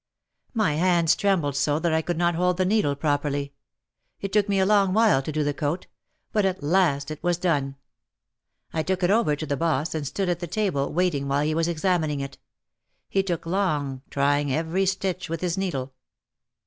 [0.55, 3.53] My hands trembled so that I could not hold the needle properly.
[4.19, 5.85] It took me a long while to do the coat.
[6.31, 7.75] But at last it was done.
[8.73, 11.53] I took it over to the boss and stood at the table waiting while he
[11.53, 12.39] was examining it.
[13.09, 15.93] He took long, trying every stitch with his needle.